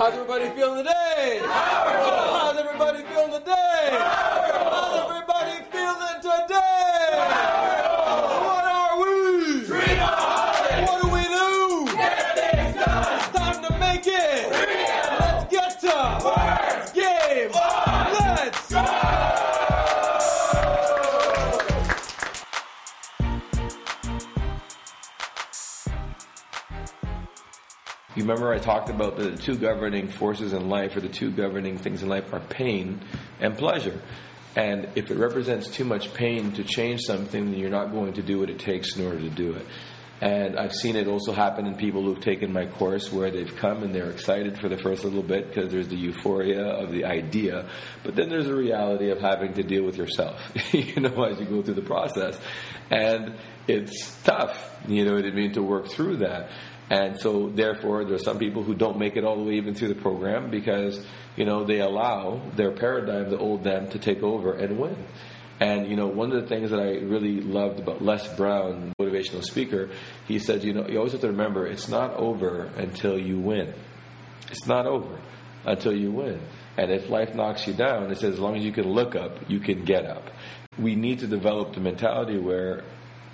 How's 0.00 0.14
everybody 0.14 0.48
feeling 0.56 0.78
today? 0.78 1.40
Powerful. 1.42 2.38
How's 2.38 2.56
everybody 2.56 3.02
feeling 3.02 3.32
today? 3.32 3.88
How's 3.90 4.89
You 28.16 28.22
remember 28.22 28.52
I 28.52 28.58
talked 28.58 28.90
about 28.90 29.16
the 29.16 29.36
two 29.36 29.56
governing 29.56 30.08
forces 30.08 30.52
in 30.52 30.68
life, 30.68 30.96
or 30.96 31.00
the 31.00 31.08
two 31.08 31.30
governing 31.30 31.78
things 31.78 32.02
in 32.02 32.08
life 32.08 32.32
are 32.32 32.40
pain 32.40 33.00
and 33.40 33.56
pleasure. 33.56 34.00
And 34.56 34.88
if 34.96 35.12
it 35.12 35.16
represents 35.16 35.68
too 35.68 35.84
much 35.84 36.12
pain 36.12 36.50
to 36.52 36.64
change 36.64 37.02
something, 37.02 37.52
then 37.52 37.60
you're 37.60 37.70
not 37.70 37.92
going 37.92 38.14
to 38.14 38.22
do 38.22 38.40
what 38.40 38.50
it 38.50 38.58
takes 38.58 38.96
in 38.96 39.06
order 39.06 39.20
to 39.20 39.30
do 39.30 39.52
it. 39.52 39.64
And 40.20 40.58
I've 40.58 40.74
seen 40.74 40.96
it 40.96 41.06
also 41.06 41.32
happen 41.32 41.66
in 41.66 41.76
people 41.76 42.02
who've 42.02 42.20
taken 42.20 42.52
my 42.52 42.66
course 42.66 43.10
where 43.10 43.30
they've 43.30 43.54
come 43.56 43.82
and 43.82 43.94
they're 43.94 44.10
excited 44.10 44.58
for 44.58 44.68
the 44.68 44.76
first 44.76 45.02
little 45.02 45.22
bit 45.22 45.48
because 45.48 45.72
there's 45.72 45.88
the 45.88 45.96
euphoria 45.96 46.62
of 46.62 46.90
the 46.92 47.06
idea, 47.06 47.70
but 48.04 48.16
then 48.16 48.28
there's 48.28 48.44
the 48.44 48.54
reality 48.54 49.10
of 49.10 49.18
having 49.18 49.54
to 49.54 49.62
deal 49.62 49.82
with 49.82 49.96
yourself, 49.96 50.38
you 50.74 51.00
know, 51.00 51.22
as 51.24 51.40
you 51.40 51.46
go 51.46 51.62
through 51.62 51.74
the 51.74 51.80
process. 51.80 52.38
And 52.90 53.36
it's 53.70 54.22
tough, 54.22 54.56
you 54.88 55.04
know 55.04 55.14
what 55.14 55.24
I 55.24 55.30
mean, 55.30 55.52
to 55.52 55.62
work 55.62 55.88
through 55.88 56.18
that. 56.18 56.50
And 56.90 57.18
so, 57.20 57.48
therefore, 57.48 58.04
there 58.04 58.14
are 58.14 58.18
some 58.18 58.38
people 58.38 58.64
who 58.64 58.74
don't 58.74 58.98
make 58.98 59.16
it 59.16 59.24
all 59.24 59.36
the 59.36 59.44
way 59.44 59.54
even 59.54 59.74
through 59.74 59.88
the 59.94 60.00
program 60.00 60.50
because, 60.50 61.04
you 61.36 61.44
know, 61.44 61.64
they 61.64 61.80
allow 61.80 62.42
their 62.56 62.72
paradigm, 62.72 63.30
the 63.30 63.38
old 63.38 63.62
them, 63.62 63.88
to 63.90 63.98
take 63.98 64.24
over 64.24 64.54
and 64.54 64.76
win. 64.76 64.96
And, 65.60 65.88
you 65.88 65.94
know, 65.94 66.08
one 66.08 66.32
of 66.32 66.42
the 66.42 66.48
things 66.48 66.70
that 66.70 66.80
I 66.80 66.96
really 66.96 67.40
loved 67.40 67.78
about 67.78 68.02
Les 68.02 68.26
Brown, 68.34 68.92
motivational 68.98 69.44
speaker, 69.44 69.90
he 70.26 70.38
said, 70.38 70.64
you 70.64 70.72
know, 70.72 70.88
you 70.88 70.96
always 70.96 71.12
have 71.12 71.20
to 71.20 71.28
remember 71.28 71.66
it's 71.66 71.88
not 71.88 72.14
over 72.14 72.64
until 72.76 73.18
you 73.18 73.38
win. 73.38 73.72
It's 74.50 74.66
not 74.66 74.86
over 74.86 75.20
until 75.64 75.94
you 75.94 76.10
win. 76.10 76.40
And 76.76 76.90
if 76.90 77.08
life 77.10 77.34
knocks 77.34 77.66
you 77.66 77.74
down, 77.74 78.10
it 78.10 78.18
says 78.18 78.34
as 78.34 78.40
long 78.40 78.56
as 78.56 78.64
you 78.64 78.72
can 78.72 78.88
look 78.88 79.14
up, 79.14 79.50
you 79.50 79.60
can 79.60 79.84
get 79.84 80.06
up. 80.06 80.30
We 80.78 80.96
need 80.96 81.20
to 81.20 81.26
develop 81.26 81.74
the 81.74 81.80
mentality 81.80 82.38
where 82.38 82.82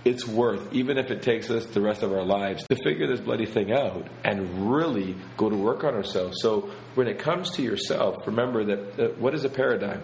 it's 0.07 0.25
worth, 0.25 0.73
even 0.73 0.99
if 0.99 1.11
it 1.11 1.21
takes 1.21 1.51
us 1.51 1.67
the 1.67 1.81
rest 1.81 2.05
of 2.05 2.13
our 2.13 2.23
lives, 2.23 2.65
to 2.69 2.77
figure 2.77 3.09
this 3.09 3.19
bloody 3.19 3.45
thing 3.45 3.73
out 3.73 4.07
and 4.23 4.71
really 4.73 5.17
go 5.37 5.51
to 5.51 5.57
work 5.57 5.83
on 5.83 5.95
ourselves. 5.95 6.41
So 6.41 6.71
when 6.95 7.09
it 7.09 7.19
comes 7.19 7.51
to 7.57 7.63
yourself, 7.63 8.25
remember 8.25 8.65
that, 8.67 8.97
that 8.99 9.19
what 9.19 9.35
is 9.35 9.45
a 9.45 9.49
paradigm? 9.49 10.03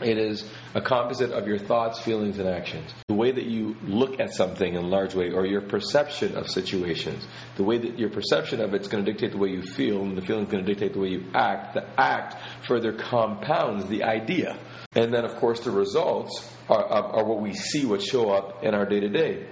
It 0.00 0.16
is 0.16 0.48
a 0.74 0.80
composite 0.80 1.32
of 1.32 1.48
your 1.48 1.58
thoughts, 1.58 1.98
feelings, 1.98 2.38
and 2.38 2.48
actions. 2.48 2.94
The 3.08 3.14
way 3.14 3.32
that 3.32 3.46
you 3.46 3.76
look 3.82 4.20
at 4.20 4.32
something 4.32 4.74
in 4.74 4.84
a 4.84 4.86
large 4.86 5.14
way, 5.14 5.32
or 5.32 5.44
your 5.44 5.60
perception 5.60 6.36
of 6.36 6.48
situations. 6.48 7.26
The 7.56 7.64
way 7.64 7.78
that 7.78 7.98
your 7.98 8.10
perception 8.10 8.60
of 8.60 8.74
it's 8.74 8.86
going 8.86 9.04
to 9.04 9.10
dictate 9.10 9.32
the 9.32 9.38
way 9.38 9.48
you 9.48 9.62
feel, 9.62 10.02
and 10.02 10.16
the 10.16 10.22
feeling 10.22 10.44
is 10.44 10.50
going 10.52 10.64
to 10.64 10.72
dictate 10.72 10.92
the 10.92 11.00
way 11.00 11.08
you 11.08 11.24
act. 11.34 11.74
The 11.74 11.84
act 12.00 12.36
further 12.66 12.92
compounds 12.92 13.86
the 13.86 14.04
idea. 14.04 14.56
And 14.94 15.12
then, 15.12 15.24
of 15.24 15.34
course, 15.36 15.60
the 15.60 15.72
results 15.72 16.48
are, 16.68 16.84
are 16.84 17.24
what 17.24 17.40
we 17.40 17.52
see, 17.52 17.84
what 17.84 18.00
show 18.00 18.30
up 18.30 18.62
in 18.62 18.74
our 18.74 18.86
day 18.86 19.00
to 19.00 19.08
day. 19.08 19.48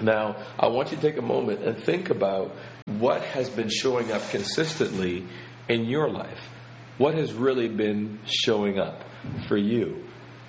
Now, 0.00 0.36
I 0.58 0.68
want 0.68 0.90
you 0.90 0.96
to 0.96 1.02
take 1.02 1.18
a 1.18 1.22
moment 1.22 1.62
and 1.62 1.82
think 1.82 2.10
about 2.10 2.54
what 2.86 3.22
has 3.22 3.48
been 3.48 3.68
showing 3.68 4.12
up 4.12 4.28
consistently 4.30 5.26
in 5.68 5.86
your 5.86 6.08
life. 6.10 6.50
What 6.96 7.14
has 7.14 7.32
really 7.32 7.68
been 7.68 8.20
showing 8.24 8.78
up 8.78 9.02
for 9.48 9.56
you? 9.56 10.04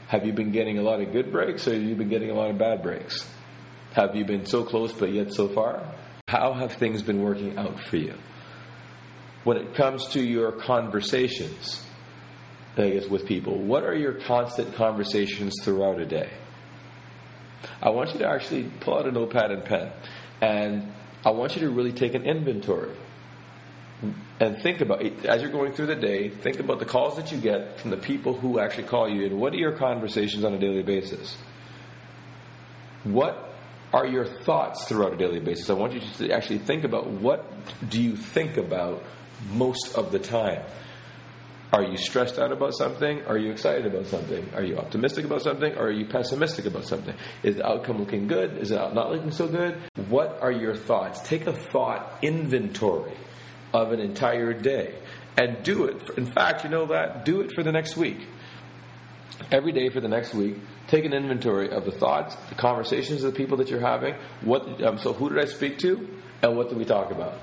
Have 0.07 0.27
you 0.27 0.33
been 0.33 0.51
getting 0.51 0.77
a 0.77 0.83
lot 0.83 1.01
of 1.01 1.11
good 1.11 1.31
breaks 1.31 1.67
or 1.67 1.73
have 1.73 1.81
you 1.81 1.95
been 1.95 2.09
getting 2.09 2.29
a 2.29 2.35
lot 2.35 2.51
of 2.51 2.59
bad 2.59 2.83
breaks? 2.83 3.27
Have 3.93 4.15
you 4.15 4.25
been 4.25 4.45
so 4.45 4.63
close 4.63 4.93
but 4.93 5.11
yet 5.11 5.33
so 5.33 5.47
far? 5.47 5.81
How 6.27 6.53
have 6.53 6.73
things 6.73 7.01
been 7.01 7.23
working 7.23 7.57
out 7.57 7.79
for 7.79 7.97
you? 7.97 8.13
When 9.43 9.57
it 9.57 9.73
comes 9.73 10.07
to 10.09 10.21
your 10.21 10.51
conversations, 10.51 11.83
I 12.77 12.89
guess, 12.91 13.07
with 13.07 13.25
people, 13.25 13.57
what 13.57 13.83
are 13.83 13.95
your 13.95 14.13
constant 14.13 14.75
conversations 14.75 15.55
throughout 15.63 15.99
a 15.99 16.05
day? 16.05 16.29
I 17.81 17.89
want 17.89 18.13
you 18.13 18.19
to 18.19 18.27
actually 18.27 18.69
pull 18.81 18.99
out 18.99 19.07
a 19.07 19.11
notepad 19.11 19.49
and 19.49 19.63
pen, 19.65 19.91
and 20.41 20.93
I 21.25 21.31
want 21.31 21.55
you 21.55 21.61
to 21.61 21.69
really 21.71 21.93
take 21.93 22.13
an 22.13 22.23
inventory 22.23 22.95
and 24.39 24.61
think 24.61 24.81
about 24.81 25.01
as 25.25 25.41
you're 25.41 25.51
going 25.51 25.71
through 25.73 25.87
the 25.87 25.95
day 25.95 26.29
think 26.29 26.59
about 26.59 26.79
the 26.79 26.85
calls 26.85 27.15
that 27.15 27.31
you 27.31 27.37
get 27.37 27.79
from 27.79 27.91
the 27.91 27.97
people 27.97 28.33
who 28.37 28.59
actually 28.59 28.83
call 28.83 29.09
you 29.09 29.25
and 29.25 29.39
what 29.39 29.53
are 29.53 29.57
your 29.57 29.77
conversations 29.77 30.43
on 30.43 30.53
a 30.53 30.59
daily 30.59 30.83
basis 30.83 31.37
what 33.03 33.53
are 33.93 34.05
your 34.05 34.25
thoughts 34.25 34.85
throughout 34.85 35.13
a 35.13 35.17
daily 35.17 35.39
basis 35.39 35.69
i 35.69 35.73
want 35.73 35.93
you 35.93 36.01
to 36.17 36.31
actually 36.31 36.57
think 36.57 36.83
about 36.83 37.07
what 37.07 37.45
do 37.89 38.01
you 38.01 38.15
think 38.15 38.57
about 38.57 39.01
most 39.51 39.95
of 39.95 40.11
the 40.11 40.19
time 40.19 40.61
are 41.73 41.83
you 41.83 41.97
stressed 41.97 42.39
out 42.39 42.53
about 42.53 42.73
something? 42.73 43.25
Are 43.25 43.37
you 43.37 43.51
excited 43.51 43.85
about 43.85 44.05
something? 44.05 44.49
Are 44.53 44.63
you 44.63 44.77
optimistic 44.77 45.25
about 45.25 45.41
something? 45.41 45.73
Or 45.73 45.87
are 45.87 45.91
you 45.91 46.05
pessimistic 46.05 46.67
about 46.67 46.85
something? 46.85 47.13
Is 47.43 47.57
the 47.57 47.67
outcome 47.67 47.97
looking 47.97 48.27
good? 48.27 48.59
Is 48.59 48.71
it 48.71 48.75
not 48.93 49.11
looking 49.11 49.31
so 49.31 49.47
good? 49.47 49.75
What 50.07 50.41
are 50.41 50.53
your 50.53 50.75
thoughts? 50.75 51.19
Take 51.27 51.47
a 51.47 51.53
thought 51.53 52.19
inventory 52.21 53.17
of 53.75 53.91
an 53.91 53.99
entire 53.99 54.53
day 54.53 54.95
and 55.37 55.61
do 55.63 55.85
it. 55.85 56.17
In 56.17 56.25
fact, 56.25 56.63
you 56.63 56.69
know 56.69 56.85
that? 56.87 57.25
Do 57.25 57.41
it 57.41 57.51
for 57.51 57.61
the 57.61 57.73
next 57.73 57.97
week. 57.97 58.17
Every 59.51 59.73
day 59.73 59.89
for 59.89 59.99
the 59.99 60.07
next 60.07 60.33
week, 60.33 60.55
take 60.87 61.03
an 61.03 61.13
inventory 61.13 61.69
of 61.69 61.83
the 61.83 61.91
thoughts, 61.91 62.35
the 62.47 62.55
conversations 62.55 63.23
of 63.23 63.33
the 63.33 63.37
people 63.37 63.57
that 63.57 63.69
you're 63.69 63.81
having. 63.81 64.15
What? 64.41 64.81
Um, 64.81 64.97
so, 64.97 65.11
who 65.11 65.29
did 65.29 65.39
I 65.39 65.45
speak 65.45 65.77
to, 65.79 66.07
and 66.41 66.55
what 66.55 66.69
did 66.69 66.77
we 66.77 66.85
talk 66.85 67.11
about? 67.11 67.37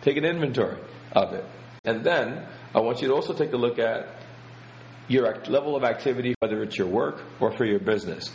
Take 0.00 0.16
an 0.16 0.24
inventory 0.24 0.78
of 1.12 1.34
it, 1.34 1.44
and 1.84 2.02
then 2.02 2.44
I 2.74 2.80
want 2.80 3.00
you 3.00 3.08
to 3.08 3.14
also 3.14 3.32
take 3.32 3.52
a 3.52 3.56
look 3.56 3.78
at 3.78 4.08
your 5.06 5.36
level 5.46 5.76
of 5.76 5.84
activity, 5.84 6.34
whether 6.40 6.64
it's 6.64 6.76
your 6.76 6.88
work 6.88 7.22
or 7.38 7.52
for 7.52 7.64
your 7.64 7.78
business. 7.78 8.34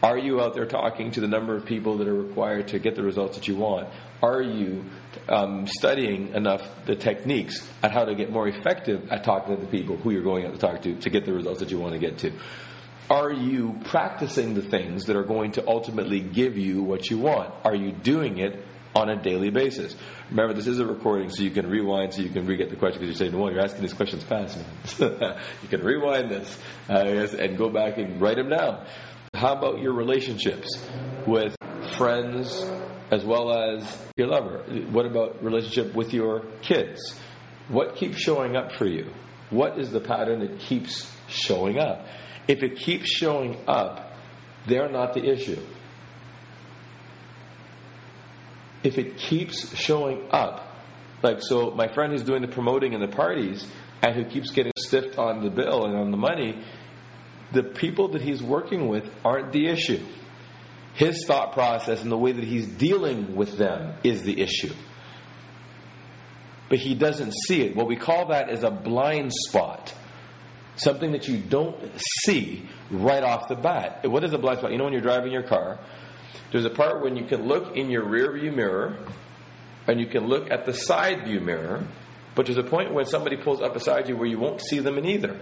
Are 0.00 0.16
you 0.16 0.40
out 0.40 0.54
there 0.54 0.66
talking 0.66 1.10
to 1.12 1.20
the 1.20 1.26
number 1.26 1.56
of 1.56 1.66
people 1.66 1.98
that 1.98 2.06
are 2.06 2.14
required 2.14 2.68
to 2.68 2.78
get 2.78 2.94
the 2.94 3.02
results 3.02 3.36
that 3.36 3.48
you 3.48 3.56
want? 3.56 3.88
Are 4.22 4.40
you 4.40 4.84
um, 5.28 5.66
studying 5.66 6.34
enough 6.34 6.62
the 6.86 6.96
techniques 6.96 7.66
at 7.82 7.92
how 7.92 8.04
to 8.04 8.14
get 8.14 8.30
more 8.30 8.48
effective 8.48 9.10
at 9.10 9.24
talking 9.24 9.56
to 9.56 9.60
the 9.60 9.68
people 9.68 9.96
who 9.96 10.10
you're 10.10 10.22
going 10.22 10.46
out 10.46 10.52
to 10.52 10.58
talk 10.58 10.82
to 10.82 10.94
to 10.96 11.10
get 11.10 11.24
the 11.24 11.32
results 11.32 11.60
that 11.60 11.70
you 11.70 11.78
want 11.78 11.94
to 11.94 11.98
get 11.98 12.18
to? 12.18 12.32
Are 13.10 13.32
you 13.32 13.78
practicing 13.86 14.54
the 14.54 14.62
things 14.62 15.06
that 15.06 15.16
are 15.16 15.24
going 15.24 15.52
to 15.52 15.66
ultimately 15.66 16.20
give 16.20 16.58
you 16.58 16.82
what 16.82 17.10
you 17.10 17.18
want? 17.18 17.54
Are 17.64 17.74
you 17.74 17.90
doing 17.92 18.38
it 18.38 18.62
on 18.94 19.08
a 19.08 19.16
daily 19.16 19.50
basis? 19.50 19.96
Remember, 20.28 20.52
this 20.52 20.66
is 20.66 20.78
a 20.78 20.84
recording, 20.84 21.30
so 21.30 21.42
you 21.42 21.50
can 21.50 21.70
rewind, 21.70 22.12
so 22.12 22.20
you 22.20 22.28
can 22.28 22.46
re-get 22.46 22.68
the 22.68 22.76
question 22.76 23.00
because 23.00 23.18
you're 23.18 23.28
saying, 23.28 23.40
"Well, 23.40 23.50
you're 23.50 23.62
asking 23.62 23.80
these 23.80 23.94
questions 23.94 24.22
fast, 24.24 24.58
man." 24.58 25.40
you 25.62 25.68
can 25.68 25.82
rewind 25.82 26.30
this 26.30 26.58
uh, 26.90 26.92
and 27.38 27.56
go 27.56 27.70
back 27.70 27.96
and 27.96 28.20
write 28.20 28.36
them 28.36 28.50
down. 28.50 28.86
How 29.32 29.54
about 29.54 29.80
your 29.80 29.92
relationships 29.92 30.68
with 31.26 31.56
friends 31.96 32.62
as 33.10 33.24
well 33.24 33.52
as 33.52 34.06
your 34.16 34.28
lover? 34.28 34.64
What 34.90 35.06
about 35.06 35.42
relationship 35.42 35.94
with 35.94 36.12
your 36.12 36.44
kids? 36.62 37.18
What 37.68 37.96
keeps 37.96 38.18
showing 38.18 38.56
up 38.56 38.72
for 38.72 38.86
you? 38.86 39.10
What 39.50 39.78
is 39.78 39.90
the 39.90 40.00
pattern 40.00 40.40
that 40.40 40.58
keeps 40.60 41.10
showing 41.28 41.78
up? 41.78 42.06
If 42.46 42.62
it 42.62 42.76
keeps 42.76 43.10
showing 43.10 43.56
up, 43.66 44.12
they're 44.66 44.90
not 44.90 45.14
the 45.14 45.24
issue. 45.24 45.60
if 48.82 48.98
it 48.98 49.16
keeps 49.16 49.74
showing 49.76 50.28
up, 50.30 50.64
like 51.22 51.38
so, 51.40 51.70
my 51.72 51.88
friend 51.88 52.12
who's 52.12 52.22
doing 52.22 52.42
the 52.42 52.48
promoting 52.48 52.94
and 52.94 53.02
the 53.02 53.14
parties, 53.14 53.66
and 54.02 54.14
who 54.14 54.24
keeps 54.24 54.50
getting 54.50 54.72
stiffed 54.76 55.18
on 55.18 55.42
the 55.42 55.50
bill 55.50 55.84
and 55.84 55.96
on 55.96 56.10
the 56.10 56.16
money, 56.16 56.62
the 57.52 57.62
people 57.62 58.08
that 58.08 58.22
he's 58.22 58.42
working 58.42 58.88
with 58.88 59.04
aren't 59.24 59.52
the 59.52 59.66
issue. 59.66 60.04
His 60.98 61.24
thought 61.26 61.52
process 61.52 62.02
and 62.02 62.10
the 62.10 62.18
way 62.18 62.32
that 62.32 62.42
he's 62.42 62.66
dealing 62.66 63.36
with 63.36 63.56
them 63.56 63.94
is 64.02 64.22
the 64.22 64.40
issue. 64.40 64.74
But 66.68 66.80
he 66.80 66.96
doesn't 66.96 67.34
see 67.46 67.62
it. 67.62 67.76
What 67.76 67.86
we 67.86 67.94
call 67.94 68.30
that 68.30 68.50
is 68.50 68.64
a 68.64 68.70
blind 68.72 69.32
spot. 69.32 69.94
Something 70.74 71.12
that 71.12 71.28
you 71.28 71.38
don't 71.38 71.76
see 72.24 72.68
right 72.90 73.22
off 73.22 73.46
the 73.46 73.54
bat. 73.54 74.10
What 74.10 74.24
is 74.24 74.32
a 74.32 74.38
blind 74.38 74.58
spot? 74.58 74.72
You 74.72 74.78
know, 74.78 74.84
when 74.84 74.92
you're 74.92 75.00
driving 75.00 75.30
your 75.30 75.44
car, 75.44 75.78
there's 76.50 76.64
a 76.64 76.70
part 76.70 77.00
when 77.04 77.16
you 77.16 77.26
can 77.26 77.46
look 77.46 77.76
in 77.76 77.90
your 77.90 78.04
rear 78.04 78.32
view 78.32 78.50
mirror 78.50 78.98
and 79.86 80.00
you 80.00 80.06
can 80.06 80.26
look 80.26 80.50
at 80.50 80.66
the 80.66 80.74
side 80.74 81.26
view 81.26 81.38
mirror, 81.38 81.86
but 82.34 82.46
there's 82.46 82.58
a 82.58 82.64
point 82.64 82.92
when 82.92 83.06
somebody 83.06 83.36
pulls 83.36 83.60
up 83.60 83.74
beside 83.74 84.08
you 84.08 84.16
where 84.16 84.26
you 84.26 84.40
won't 84.40 84.60
see 84.60 84.80
them 84.80 84.98
in 84.98 85.06
either. 85.06 85.38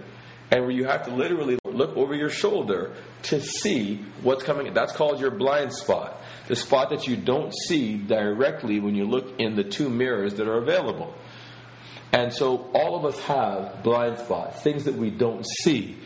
And 0.50 0.62
where 0.62 0.70
you 0.70 0.84
have 0.84 1.06
to 1.06 1.10
literally 1.14 1.58
look 1.64 1.96
over 1.96 2.14
your 2.14 2.30
shoulder 2.30 2.94
to 3.24 3.40
see 3.40 4.04
what's 4.22 4.44
coming. 4.44 4.72
That's 4.72 4.92
called 4.92 5.20
your 5.20 5.32
blind 5.32 5.72
spot. 5.72 6.20
The 6.48 6.56
spot 6.56 6.90
that 6.90 7.06
you 7.06 7.16
don't 7.16 7.52
see 7.52 7.96
directly 7.96 8.78
when 8.78 8.94
you 8.94 9.04
look 9.04 9.40
in 9.40 9.56
the 9.56 9.64
two 9.64 9.88
mirrors 9.88 10.34
that 10.34 10.46
are 10.46 10.58
available. 10.58 11.12
And 12.12 12.32
so 12.32 12.70
all 12.72 12.96
of 12.96 13.04
us 13.04 13.18
have 13.20 13.82
blind 13.82 14.18
spots, 14.18 14.62
things 14.62 14.84
that 14.84 14.94
we 14.94 15.10
don't 15.10 15.44
see 15.44 15.96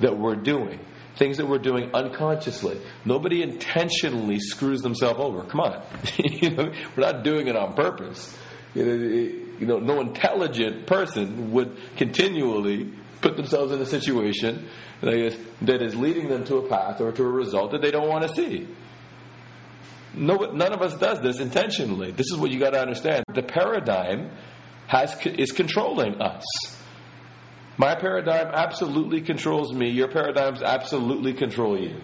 that 0.00 0.18
we're 0.18 0.34
doing, 0.34 0.80
things 1.16 1.36
that 1.36 1.46
we're 1.46 1.58
doing 1.58 1.94
unconsciously. 1.94 2.80
Nobody 3.04 3.42
intentionally 3.42 4.40
screws 4.40 4.80
themselves 4.80 5.20
over. 5.20 5.44
Come 5.44 5.60
on. 5.60 5.82
we're 6.18 6.72
not 6.96 7.22
doing 7.22 7.48
it 7.48 7.56
on 7.56 7.74
purpose. 7.74 8.36
You 8.74 9.46
know, 9.60 9.78
no 9.78 10.00
intelligent 10.00 10.86
person 10.86 11.52
would 11.52 11.76
continually 11.96 12.90
put 13.20 13.36
themselves 13.36 13.72
in 13.72 13.80
a 13.80 13.86
situation 13.86 14.68
that 15.00 15.14
is, 15.82 15.96
leading 15.96 16.28
them 16.28 16.44
to 16.44 16.56
a 16.56 16.68
path 16.68 17.00
or 17.00 17.12
to 17.12 17.22
a 17.22 17.28
result 17.28 17.72
that 17.72 17.82
they 17.82 17.90
don't 17.90 18.08
want 18.08 18.26
to 18.26 18.34
see. 18.34 18.68
No, 20.14 20.36
none 20.36 20.72
of 20.72 20.82
us 20.82 20.96
does 20.96 21.20
this 21.20 21.38
intentionally. 21.38 22.10
This 22.10 22.26
is 22.32 22.36
what 22.36 22.50
you 22.50 22.58
got 22.58 22.70
to 22.70 22.80
understand. 22.80 23.24
The 23.32 23.42
paradigm 23.42 24.30
has, 24.86 25.14
is 25.24 25.52
controlling 25.52 26.20
us. 26.20 26.44
My 27.76 27.94
paradigm 27.94 28.48
absolutely 28.48 29.20
controls 29.22 29.72
me. 29.72 29.88
Your 29.90 30.08
paradigms 30.08 30.62
absolutely 30.62 31.32
control 31.32 31.78
you. 31.78 31.96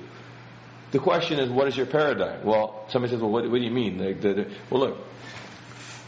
The 0.92 1.00
question 1.00 1.40
is, 1.40 1.50
what 1.50 1.66
is 1.66 1.76
your 1.76 1.86
paradigm? 1.86 2.44
Well, 2.44 2.86
somebody 2.88 3.12
says, 3.12 3.20
well, 3.20 3.30
what, 3.30 3.50
what 3.50 3.58
do 3.58 3.64
you 3.64 3.72
mean? 3.72 3.98
Well, 4.70 4.80
look, 4.80 4.98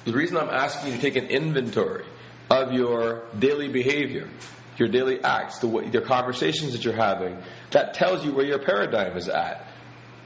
the 0.04 0.12
reason 0.12 0.36
I'm 0.36 0.48
asking 0.48 0.92
you 0.92 0.96
to 0.96 1.02
take 1.02 1.16
an 1.16 1.26
inventory 1.26 2.04
of 2.48 2.72
your 2.72 3.24
daily 3.38 3.68
behavior, 3.68 4.30
your 4.78 4.88
daily 4.88 5.22
acts, 5.22 5.58
the, 5.58 5.68
your 5.92 6.02
conversations 6.02 6.72
that 6.72 6.84
you're 6.84 6.96
having, 6.96 7.36
that 7.70 7.94
tells 7.94 8.24
you 8.24 8.32
where 8.32 8.46
your 8.46 8.58
paradigm 8.58 9.16
is 9.16 9.28
at. 9.28 9.66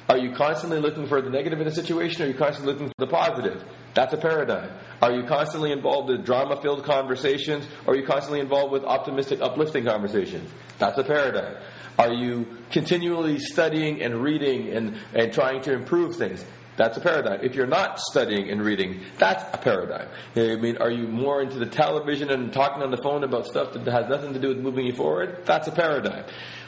Are 0.08 0.18
you 0.18 0.32
constantly 0.32 0.80
looking 0.80 1.06
for 1.06 1.22
the 1.22 1.30
negative 1.30 1.60
in 1.60 1.66
a 1.66 1.70
situation 1.70 2.22
or 2.22 2.26
are 2.26 2.28
you 2.28 2.34
constantly 2.34 2.72
looking 2.72 2.88
for 2.88 3.06
the 3.06 3.06
positive? 3.06 3.64
That's 3.94 4.12
a 4.12 4.16
paradigm. 4.16 4.70
Are 5.00 5.12
you 5.12 5.24
constantly 5.24 5.72
involved 5.72 6.10
in 6.10 6.22
drama 6.22 6.60
filled 6.60 6.84
conversations 6.84 7.66
or 7.86 7.94
are 7.94 7.96
you 7.96 8.04
constantly 8.04 8.40
involved 8.40 8.72
with 8.72 8.84
optimistic, 8.84 9.40
uplifting 9.40 9.84
conversations? 9.84 10.50
That's 10.78 10.98
a 10.98 11.04
paradigm. 11.04 11.56
Are 11.98 12.12
you 12.12 12.46
continually 12.70 13.38
studying 13.38 14.02
and 14.02 14.22
reading 14.22 14.70
and, 14.70 14.98
and 15.14 15.32
trying 15.32 15.62
to 15.62 15.72
improve 15.72 16.16
things? 16.16 16.44
That's 16.76 16.96
a 16.96 17.00
paradigm. 17.00 17.40
If 17.42 17.54
you're 17.54 17.66
not 17.66 18.00
studying 18.00 18.50
and 18.50 18.62
reading, 18.62 19.02
that's 19.18 19.44
a 19.54 19.58
paradigm. 19.58 20.08
I 20.34 20.56
mean, 20.56 20.78
are 20.78 20.90
you 20.90 21.06
more 21.06 21.42
into 21.42 21.58
the 21.58 21.66
television 21.66 22.30
and 22.30 22.52
talking 22.52 22.82
on 22.82 22.90
the 22.90 22.96
phone 22.96 23.24
about 23.24 23.46
stuff 23.46 23.74
that 23.74 23.86
has 23.86 24.08
nothing 24.08 24.32
to 24.32 24.40
do 24.40 24.48
with 24.48 24.58
moving 24.58 24.86
you 24.86 24.94
forward? 24.94 25.42
That's 25.44 25.68
a 25.68 25.72
paradigm. 25.72 26.24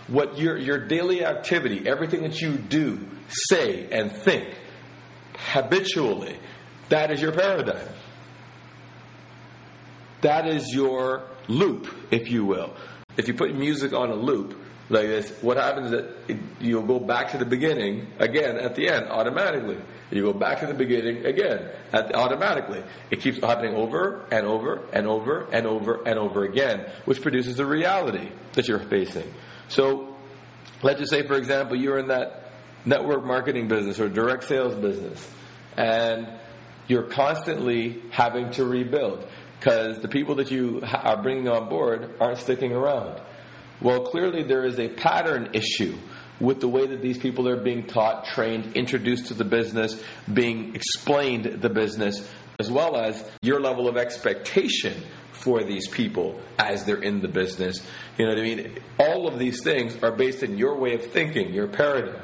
What 0.08 0.38
your, 0.38 0.58
your 0.58 0.86
daily 0.86 1.24
activity, 1.24 1.88
everything 1.88 2.22
that 2.22 2.40
you 2.40 2.58
do, 2.58 3.00
say, 3.28 3.88
and 3.90 4.12
think 4.12 4.54
habitually, 5.36 6.38
that 6.90 7.10
is 7.10 7.22
your 7.22 7.32
paradigm. 7.32 7.88
That 10.20 10.46
is 10.46 10.74
your 10.74 11.22
loop, 11.48 11.94
if 12.10 12.30
you 12.30 12.44
will. 12.44 12.74
If 13.16 13.28
you 13.28 13.34
put 13.34 13.54
music 13.54 13.94
on 13.94 14.10
a 14.10 14.14
loop 14.14 14.58
like 14.90 15.06
this, 15.06 15.30
what 15.42 15.56
happens 15.56 15.86
is 15.86 15.92
that 15.92 16.38
you'll 16.60 16.82
go 16.82 16.98
back 16.98 17.30
to 17.30 17.38
the 17.38 17.46
beginning 17.46 18.06
again 18.18 18.58
at 18.58 18.74
the 18.74 18.88
end 18.88 19.06
automatically. 19.06 19.78
You 20.10 20.22
go 20.22 20.32
back 20.34 20.60
to 20.60 20.66
the 20.66 20.74
beginning 20.74 21.24
again 21.24 21.70
the, 21.90 22.14
automatically. 22.14 22.82
It 23.10 23.20
keeps 23.20 23.38
happening 23.38 23.74
over 23.74 24.26
and 24.30 24.46
over 24.46 24.86
and 24.92 25.06
over 25.06 25.48
and 25.50 25.66
over 25.66 26.02
and 26.06 26.18
over 26.18 26.44
again, 26.44 26.86
which 27.06 27.22
produces 27.22 27.56
the 27.56 27.64
reality 27.64 28.28
that 28.52 28.68
you're 28.68 28.78
facing. 28.78 29.32
So, 29.68 30.14
let's 30.82 31.00
just 31.00 31.10
say, 31.10 31.26
for 31.26 31.34
example, 31.34 31.76
you're 31.76 31.98
in 31.98 32.08
that 32.08 32.50
network 32.84 33.24
marketing 33.24 33.68
business 33.68 33.98
or 33.98 34.10
direct 34.10 34.44
sales 34.44 34.74
business, 34.74 35.26
and 35.78 36.28
you're 36.86 37.04
constantly 37.04 38.02
having 38.10 38.50
to 38.50 38.66
rebuild 38.66 39.26
because 39.58 39.98
the 40.00 40.08
people 40.08 40.34
that 40.34 40.50
you 40.50 40.82
are 40.84 41.22
bringing 41.22 41.48
on 41.48 41.70
board 41.70 42.14
aren't 42.20 42.38
sticking 42.38 42.72
around. 42.72 43.18
Well, 43.84 44.00
clearly 44.00 44.42
there 44.42 44.64
is 44.64 44.78
a 44.78 44.88
pattern 44.88 45.50
issue 45.52 45.98
with 46.40 46.60
the 46.60 46.68
way 46.68 46.86
that 46.86 47.02
these 47.02 47.18
people 47.18 47.46
are 47.46 47.62
being 47.62 47.86
taught, 47.86 48.24
trained, 48.24 48.74
introduced 48.74 49.26
to 49.26 49.34
the 49.34 49.44
business, 49.44 50.02
being 50.32 50.74
explained 50.74 51.60
the 51.60 51.68
business, 51.68 52.26
as 52.58 52.70
well 52.70 52.96
as 52.96 53.30
your 53.42 53.60
level 53.60 53.86
of 53.86 53.98
expectation 53.98 54.94
for 55.32 55.62
these 55.62 55.86
people 55.86 56.40
as 56.58 56.86
they're 56.86 57.02
in 57.02 57.20
the 57.20 57.28
business. 57.28 57.86
You 58.16 58.24
know 58.24 58.32
what 58.32 58.38
I 58.38 58.42
mean? 58.42 58.78
All 58.98 59.28
of 59.28 59.38
these 59.38 59.62
things 59.62 60.02
are 60.02 60.12
based 60.12 60.42
in 60.42 60.56
your 60.56 60.78
way 60.78 60.94
of 60.94 61.04
thinking, 61.12 61.52
your 61.52 61.68
paradigm. 61.68 62.22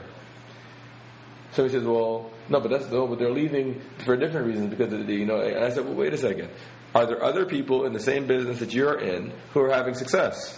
So 1.52 1.64
he 1.64 1.68
says, 1.68 1.84
"Well, 1.84 2.30
no, 2.48 2.60
but 2.60 2.70
that's 2.70 2.90
no, 2.90 3.06
but 3.06 3.18
they're 3.18 3.30
leaving 3.30 3.82
for 4.06 4.16
different 4.16 4.46
reasons 4.46 4.70
because 4.70 4.94
of 4.94 5.06
the, 5.06 5.14
you 5.14 5.26
know." 5.26 5.40
And 5.40 5.62
I 5.62 5.68
said, 5.68 5.84
"Well, 5.84 5.94
wait 5.94 6.14
a 6.14 6.16
second. 6.16 6.48
Are 6.94 7.04
there 7.04 7.22
other 7.22 7.44
people 7.44 7.84
in 7.84 7.92
the 7.92 8.00
same 8.00 8.26
business 8.26 8.60
that 8.60 8.72
you're 8.72 8.98
in 8.98 9.32
who 9.52 9.60
are 9.60 9.70
having 9.70 9.92
success?" 9.92 10.56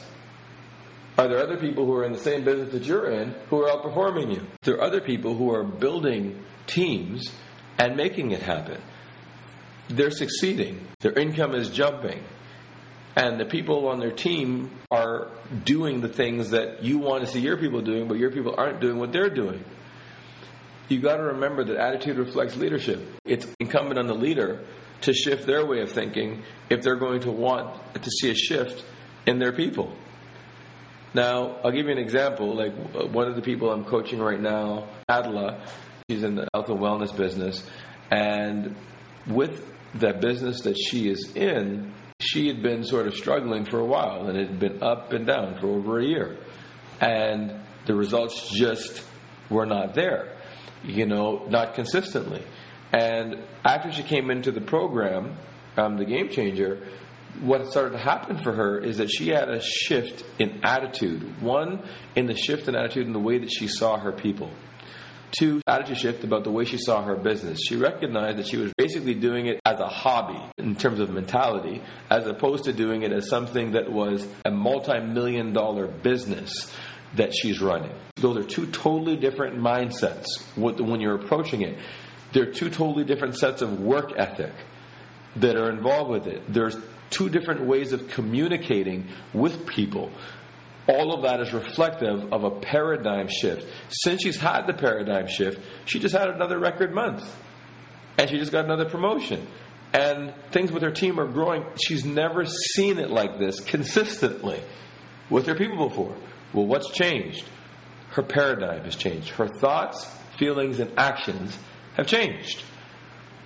Are 1.18 1.28
there 1.28 1.38
other 1.38 1.58
people 1.58 1.84
who 1.84 1.94
are 1.94 2.04
in 2.04 2.12
the 2.12 2.18
same 2.18 2.44
business 2.44 2.72
that 2.72 2.84
you're 2.84 3.10
in 3.10 3.34
who 3.50 3.62
are 3.62 3.70
outperforming 3.70 4.34
you? 4.34 4.46
There 4.62 4.76
are 4.76 4.82
other 4.82 5.00
people 5.00 5.34
who 5.34 5.52
are 5.52 5.62
building 5.62 6.42
teams 6.66 7.30
and 7.78 7.96
making 7.96 8.30
it 8.30 8.42
happen. 8.42 8.80
They're 9.88 10.10
succeeding. 10.10 10.86
Their 11.00 11.12
income 11.12 11.54
is 11.54 11.68
jumping. 11.68 12.22
And 13.14 13.38
the 13.38 13.44
people 13.44 13.88
on 13.88 14.00
their 14.00 14.10
team 14.10 14.70
are 14.90 15.30
doing 15.64 16.00
the 16.00 16.08
things 16.08 16.50
that 16.50 16.82
you 16.82 16.98
want 16.98 17.24
to 17.24 17.30
see 17.30 17.40
your 17.40 17.58
people 17.58 17.82
doing, 17.82 18.08
but 18.08 18.16
your 18.16 18.30
people 18.30 18.54
aren't 18.56 18.80
doing 18.80 18.98
what 18.98 19.12
they're 19.12 19.28
doing. 19.28 19.62
You've 20.88 21.02
got 21.02 21.18
to 21.18 21.24
remember 21.24 21.62
that 21.64 21.76
attitude 21.76 22.16
reflects 22.16 22.56
leadership. 22.56 23.00
It's 23.24 23.46
incumbent 23.60 23.98
on 23.98 24.06
the 24.06 24.14
leader 24.14 24.64
to 25.02 25.12
shift 25.12 25.46
their 25.46 25.66
way 25.66 25.82
of 25.82 25.92
thinking 25.92 26.42
if 26.70 26.82
they're 26.82 26.96
going 26.96 27.20
to 27.20 27.30
want 27.30 27.74
to 27.94 28.10
see 28.10 28.30
a 28.30 28.34
shift 28.34 28.82
in 29.26 29.38
their 29.38 29.52
people. 29.52 29.94
Now, 31.14 31.58
I'll 31.62 31.72
give 31.72 31.86
you 31.86 31.92
an 31.92 31.98
example. 31.98 32.56
Like 32.56 32.72
uh, 32.94 33.06
one 33.06 33.28
of 33.28 33.36
the 33.36 33.42
people 33.42 33.70
I'm 33.70 33.84
coaching 33.84 34.18
right 34.18 34.40
now, 34.40 34.88
Adela, 35.08 35.62
she's 36.08 36.22
in 36.22 36.36
the 36.36 36.48
health 36.54 36.68
and 36.70 36.78
wellness 36.78 37.14
business, 37.14 37.64
and 38.10 38.74
with 39.26 39.70
the 39.94 40.14
business 40.14 40.62
that 40.62 40.76
she 40.76 41.10
is 41.10 41.32
in, 41.36 41.92
she 42.18 42.48
had 42.48 42.62
been 42.62 42.84
sort 42.84 43.06
of 43.06 43.14
struggling 43.14 43.64
for 43.64 43.78
a 43.78 43.84
while, 43.84 44.26
and 44.26 44.38
it 44.38 44.48
had 44.48 44.58
been 44.58 44.82
up 44.82 45.12
and 45.12 45.26
down 45.26 45.58
for 45.60 45.66
over 45.66 45.98
a 45.98 46.04
year, 46.04 46.38
and 47.00 47.52
the 47.86 47.94
results 47.94 48.50
just 48.50 49.04
were 49.50 49.66
not 49.66 49.94
there. 49.94 50.36
You 50.84 51.06
know, 51.06 51.46
not 51.48 51.74
consistently. 51.74 52.42
And 52.92 53.42
after 53.64 53.92
she 53.92 54.02
came 54.02 54.30
into 54.30 54.50
the 54.50 54.60
program, 54.60 55.36
um, 55.76 55.96
the 55.96 56.04
game 56.04 56.28
changer, 56.28 56.86
what 57.42 57.66
started 57.66 57.90
to 57.90 57.98
happen 57.98 58.38
for 58.38 58.52
her 58.52 58.78
is 58.78 58.98
that 58.98 59.10
she 59.10 59.28
had 59.28 59.48
a 59.48 59.60
shift 59.60 60.24
in 60.38 60.60
attitude. 60.64 61.42
One, 61.42 61.82
in 62.14 62.26
the 62.26 62.36
shift 62.36 62.68
in 62.68 62.76
attitude 62.76 63.06
in 63.06 63.12
the 63.12 63.18
way 63.18 63.38
that 63.38 63.50
she 63.50 63.66
saw 63.66 63.98
her 63.98 64.12
people. 64.12 64.50
Two, 65.32 65.60
attitude 65.66 65.98
shift 65.98 66.24
about 66.24 66.44
the 66.44 66.52
way 66.52 66.64
she 66.64 66.76
saw 66.78 67.02
her 67.02 67.16
business. 67.16 67.58
She 67.66 67.76
recognized 67.76 68.38
that 68.38 68.46
she 68.46 68.58
was 68.58 68.72
basically 68.76 69.14
doing 69.14 69.46
it 69.46 69.60
as 69.64 69.80
a 69.80 69.88
hobby 69.88 70.40
in 70.58 70.76
terms 70.76 71.00
of 71.00 71.10
mentality, 71.10 71.82
as 72.10 72.26
opposed 72.26 72.64
to 72.64 72.72
doing 72.72 73.02
it 73.02 73.12
as 73.12 73.28
something 73.28 73.72
that 73.72 73.90
was 73.90 74.26
a 74.44 74.50
multi 74.50 75.00
million 75.00 75.52
dollar 75.52 75.88
business 75.88 76.72
that 77.16 77.34
she's 77.34 77.60
running. 77.60 77.92
Those 78.16 78.36
are 78.36 78.44
two 78.44 78.66
totally 78.66 79.16
different 79.16 79.56
mindsets 79.56 80.26
when 80.56 81.00
you're 81.00 81.16
approaching 81.16 81.62
it. 81.62 81.78
They're 82.32 82.52
two 82.52 82.70
totally 82.70 83.04
different 83.04 83.36
sets 83.36 83.62
of 83.62 83.80
work 83.80 84.12
ethic 84.16 84.52
that 85.36 85.56
are 85.56 85.70
involved 85.70 86.10
with 86.10 86.26
it. 86.26 86.42
There's 86.52 86.76
two 87.10 87.28
different 87.28 87.66
ways 87.66 87.92
of 87.92 88.08
communicating 88.08 89.08
with 89.32 89.66
people. 89.66 90.10
All 90.88 91.14
of 91.14 91.22
that 91.22 91.40
is 91.40 91.52
reflective 91.52 92.32
of 92.32 92.44
a 92.44 92.50
paradigm 92.50 93.28
shift. 93.28 93.66
Since 93.88 94.22
she's 94.22 94.36
had 94.36 94.66
the 94.66 94.72
paradigm 94.72 95.28
shift, 95.28 95.60
she 95.84 96.00
just 96.00 96.14
had 96.14 96.28
another 96.28 96.58
record 96.58 96.92
month. 96.92 97.24
And 98.18 98.28
she 98.28 98.38
just 98.38 98.52
got 98.52 98.64
another 98.64 98.88
promotion. 98.88 99.46
And 99.92 100.34
things 100.50 100.72
with 100.72 100.82
her 100.82 100.90
team 100.90 101.20
are 101.20 101.28
growing. 101.28 101.64
She's 101.76 102.04
never 102.04 102.44
seen 102.46 102.98
it 102.98 103.10
like 103.10 103.38
this 103.38 103.60
consistently 103.60 104.60
with 105.30 105.46
her 105.46 105.54
people 105.54 105.88
before. 105.88 106.16
Well, 106.52 106.66
what's 106.66 106.90
changed? 106.90 107.44
Her 108.10 108.22
paradigm 108.22 108.84
has 108.84 108.96
changed. 108.96 109.30
Her 109.30 109.48
thoughts, 109.48 110.04
feelings, 110.38 110.80
and 110.80 110.92
actions 110.98 111.56
have 111.96 112.06
changed. 112.06 112.62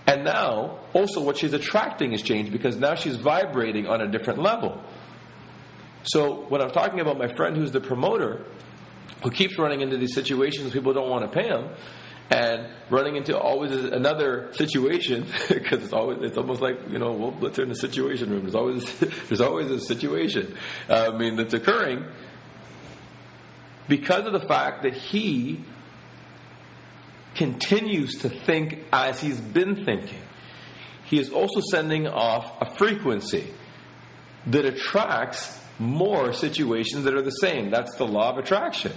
And 0.06 0.24
now, 0.24 0.78
also 0.92 1.20
what 1.20 1.36
she's 1.36 1.52
attracting 1.52 2.12
has 2.12 2.22
changed 2.22 2.52
because 2.52 2.76
now 2.76 2.94
she's 2.94 3.16
vibrating 3.16 3.86
on 3.88 4.00
a 4.00 4.06
different 4.06 4.40
level. 4.40 4.80
So, 6.04 6.46
when 6.48 6.60
I'm 6.60 6.70
talking 6.70 7.00
about 7.00 7.18
my 7.18 7.34
friend 7.34 7.56
who's 7.56 7.72
the 7.72 7.80
promoter, 7.80 8.44
who 9.24 9.30
keeps 9.30 9.58
running 9.58 9.80
into 9.80 9.96
these 9.96 10.14
situations 10.14 10.72
people 10.72 10.92
don't 10.92 11.10
want 11.10 11.30
to 11.30 11.40
pay 11.40 11.48
him, 11.48 11.70
and 12.30 12.68
running 12.90 13.16
into 13.16 13.38
always 13.38 13.72
another 13.72 14.52
situation 14.52 15.26
because 15.48 15.82
it's 15.82 15.92
always 15.92 16.18
it's 16.22 16.36
almost 16.36 16.60
like 16.60 16.76
you 16.90 16.98
know 16.98 17.12
well 17.12 17.36
let's 17.40 17.58
in 17.58 17.68
the 17.68 17.74
situation 17.74 18.30
room. 18.30 18.42
There's 18.42 18.54
always 18.54 18.98
there's 19.28 19.40
always 19.40 19.70
a 19.70 19.80
situation. 19.80 20.56
Uh, 20.88 21.10
I 21.12 21.16
mean 21.16 21.36
that's 21.36 21.54
occurring 21.54 22.04
because 23.88 24.26
of 24.26 24.32
the 24.32 24.46
fact 24.46 24.82
that 24.82 24.94
he 24.94 25.64
continues 27.36 28.18
to 28.18 28.28
think 28.28 28.84
as 28.92 29.20
he's 29.20 29.40
been 29.40 29.84
thinking. 29.84 30.22
He 31.04 31.18
is 31.18 31.30
also 31.30 31.60
sending 31.60 32.06
off 32.06 32.60
a 32.60 32.76
frequency. 32.76 33.52
that 34.46 34.64
attracts 34.64 35.60
more 35.78 36.32
situations 36.32 37.04
that 37.04 37.14
are 37.14 37.22
the 37.22 37.30
same. 37.30 37.70
That's 37.70 37.96
the 37.96 38.06
law 38.06 38.30
of 38.30 38.38
attraction. 38.38 38.92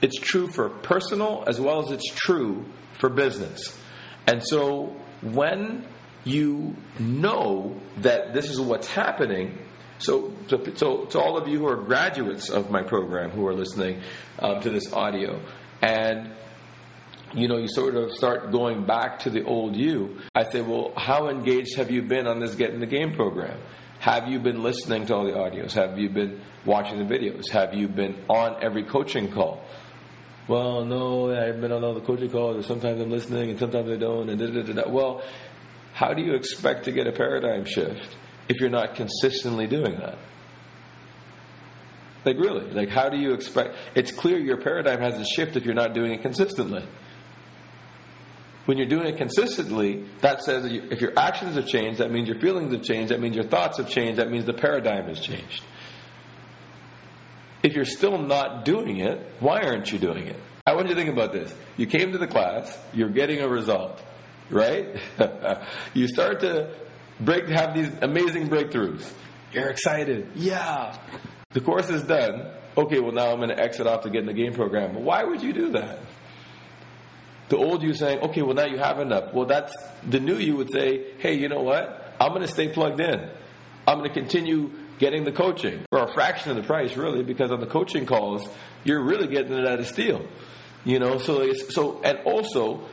It's 0.00 0.18
true 0.18 0.48
for 0.48 0.68
personal 0.68 1.44
as 1.46 1.60
well 1.60 1.84
as 1.84 1.90
it's 1.90 2.08
true 2.14 2.64
for 3.00 3.08
business. 3.10 3.76
And 4.26 4.42
so 4.42 4.96
when 5.20 5.86
you 6.24 6.76
know 6.98 7.80
that 7.98 8.32
this 8.34 8.50
is 8.50 8.60
what's 8.60 8.86
happening, 8.86 9.58
so, 9.98 10.32
to 10.48 11.18
all 11.18 11.36
of 11.36 11.48
you 11.48 11.58
who 11.58 11.66
are 11.66 11.82
graduates 11.82 12.50
of 12.50 12.70
my 12.70 12.82
program 12.82 13.30
who 13.30 13.46
are 13.48 13.54
listening 13.54 14.00
um, 14.38 14.60
to 14.60 14.70
this 14.70 14.92
audio, 14.92 15.40
and 15.82 16.32
you 17.34 17.48
know, 17.48 17.56
you 17.56 17.68
sort 17.68 17.94
of 17.94 18.12
start 18.12 18.50
going 18.52 18.84
back 18.86 19.20
to 19.20 19.30
the 19.30 19.44
old 19.44 19.76
you. 19.76 20.18
I 20.34 20.44
say, 20.44 20.60
well, 20.60 20.92
how 20.96 21.28
engaged 21.28 21.76
have 21.76 21.90
you 21.90 22.02
been 22.02 22.26
on 22.26 22.40
this 22.40 22.54
Get 22.54 22.70
in 22.70 22.80
the 22.80 22.86
Game 22.86 23.12
program? 23.14 23.58
Have 24.00 24.28
you 24.28 24.38
been 24.38 24.62
listening 24.62 25.06
to 25.06 25.14
all 25.14 25.24
the 25.24 25.32
audios? 25.32 25.72
Have 25.72 25.98
you 25.98 26.08
been 26.08 26.40
watching 26.64 26.98
the 26.98 27.04
videos? 27.04 27.50
Have 27.50 27.74
you 27.74 27.88
been 27.88 28.16
on 28.28 28.62
every 28.62 28.84
coaching 28.84 29.30
call? 29.30 29.62
Well, 30.46 30.84
no, 30.84 31.30
I've 31.30 31.60
been 31.60 31.72
on 31.72 31.84
all 31.84 31.94
the 31.94 32.00
coaching 32.00 32.30
calls, 32.30 32.56
and 32.56 32.64
sometimes 32.64 33.00
I'm 33.00 33.10
listening, 33.10 33.50
and 33.50 33.58
sometimes 33.58 33.90
I 33.90 33.96
don't, 33.96 34.30
and 34.30 34.38
da 34.38 34.46
da 34.46 34.62
da 34.62 34.82
da. 34.84 34.90
Well, 34.90 35.22
how 35.92 36.14
do 36.14 36.22
you 36.22 36.34
expect 36.34 36.84
to 36.84 36.92
get 36.92 37.06
a 37.06 37.12
paradigm 37.12 37.64
shift 37.64 38.16
if 38.48 38.60
you're 38.60 38.70
not 38.70 38.94
consistently 38.94 39.66
doing 39.66 39.98
that? 39.98 40.16
Like, 42.24 42.36
really? 42.38 42.70
Like, 42.70 42.88
how 42.88 43.08
do 43.08 43.18
you 43.18 43.32
expect? 43.34 43.74
It's 43.94 44.10
clear 44.10 44.38
your 44.38 44.60
paradigm 44.60 45.00
has 45.00 45.18
a 45.18 45.24
shift 45.24 45.56
if 45.56 45.64
you're 45.64 45.74
not 45.74 45.92
doing 45.92 46.12
it 46.12 46.22
consistently. 46.22 46.84
When 48.68 48.76
you're 48.76 48.86
doing 48.86 49.06
it 49.06 49.16
consistently, 49.16 50.04
that 50.20 50.42
says 50.42 50.64
that 50.64 50.92
if 50.92 51.00
your 51.00 51.18
actions 51.18 51.56
have 51.56 51.66
changed, 51.66 52.00
that 52.00 52.10
means 52.10 52.28
your 52.28 52.38
feelings 52.38 52.70
have 52.74 52.82
changed, 52.82 53.10
that 53.10 53.18
means 53.18 53.34
your 53.34 53.46
thoughts 53.46 53.78
have 53.78 53.88
changed, 53.88 54.18
that 54.18 54.30
means 54.30 54.44
the 54.44 54.52
paradigm 54.52 55.08
has 55.08 55.18
changed. 55.18 55.64
If 57.62 57.72
you're 57.72 57.86
still 57.86 58.18
not 58.18 58.66
doing 58.66 58.98
it, 58.98 59.26
why 59.40 59.62
aren't 59.62 59.90
you 59.90 59.98
doing 59.98 60.26
it? 60.26 60.36
I 60.66 60.74
want 60.74 60.88
you 60.88 60.94
to 60.94 61.00
think 61.00 61.10
about 61.10 61.32
this. 61.32 61.50
You 61.78 61.86
came 61.86 62.12
to 62.12 62.18
the 62.18 62.26
class, 62.26 62.78
you're 62.92 63.08
getting 63.08 63.40
a 63.40 63.48
result, 63.48 64.02
right? 64.50 65.00
you 65.94 66.06
start 66.06 66.40
to 66.40 66.76
break, 67.20 67.48
have 67.48 67.72
these 67.72 67.90
amazing 68.02 68.50
breakthroughs. 68.50 69.10
You're 69.50 69.70
excited. 69.70 70.28
Yeah. 70.34 70.94
The 71.52 71.62
course 71.62 71.88
is 71.88 72.02
done. 72.02 72.52
Okay, 72.76 73.00
well 73.00 73.12
now 73.12 73.30
I'm 73.30 73.38
going 73.38 73.48
to 73.48 73.58
exit 73.58 73.86
off 73.86 74.02
to 74.02 74.10
get 74.10 74.20
in 74.20 74.26
the 74.26 74.34
game 74.34 74.52
program. 74.52 75.06
Why 75.06 75.24
would 75.24 75.42
you 75.42 75.54
do 75.54 75.70
that? 75.70 76.00
The 77.48 77.56
old 77.56 77.82
you 77.82 77.94
saying, 77.94 78.20
okay, 78.20 78.42
well 78.42 78.54
now 78.54 78.66
you 78.66 78.78
have 78.78 79.00
enough. 79.00 79.32
Well, 79.32 79.46
that's 79.46 79.74
the 80.06 80.20
new 80.20 80.36
you 80.36 80.56
would 80.56 80.70
say, 80.70 81.12
hey, 81.18 81.34
you 81.34 81.48
know 81.48 81.62
what? 81.62 82.14
I'm 82.20 82.30
going 82.30 82.42
to 82.42 82.48
stay 82.48 82.68
plugged 82.68 83.00
in. 83.00 83.30
I'm 83.86 83.98
going 83.98 84.08
to 84.08 84.14
continue 84.14 84.70
getting 84.98 85.24
the 85.24 85.32
coaching 85.32 85.84
for 85.90 86.02
a 86.02 86.12
fraction 86.12 86.50
of 86.50 86.56
the 86.56 86.62
price, 86.62 86.96
really, 86.96 87.22
because 87.22 87.50
on 87.50 87.60
the 87.60 87.66
coaching 87.66 88.04
calls, 88.04 88.46
you're 88.84 89.02
really 89.02 89.28
getting 89.28 89.52
it 89.52 89.64
at 89.64 89.78
a 89.78 89.84
steal. 89.84 90.26
You 90.84 90.98
know, 90.98 91.18
so 91.18 91.52
so 91.52 92.00
and 92.02 92.18
also 92.24 92.86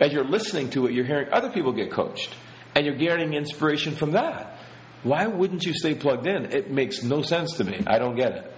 as 0.00 0.12
you're 0.12 0.24
listening 0.24 0.70
to 0.70 0.86
it, 0.86 0.92
you're 0.92 1.04
hearing 1.04 1.28
other 1.32 1.50
people 1.50 1.72
get 1.72 1.90
coached, 1.90 2.34
and 2.74 2.84
you're 2.84 2.96
getting 2.96 3.34
inspiration 3.34 3.94
from 3.94 4.12
that. 4.12 4.58
Why 5.02 5.26
wouldn't 5.26 5.64
you 5.64 5.72
stay 5.72 5.94
plugged 5.94 6.26
in? 6.26 6.46
It 6.46 6.70
makes 6.70 7.02
no 7.02 7.22
sense 7.22 7.56
to 7.56 7.64
me. 7.64 7.82
I 7.86 7.98
don't 7.98 8.16
get 8.16 8.32
it. 8.32 8.52